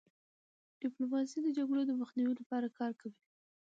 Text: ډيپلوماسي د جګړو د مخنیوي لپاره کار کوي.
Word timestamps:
ډيپلوماسي 0.81 1.37
د 1.43 1.47
جګړو 1.57 1.81
د 1.87 1.91
مخنیوي 2.01 2.35
لپاره 2.41 2.67
کار 2.79 2.91
کوي. 2.99 3.19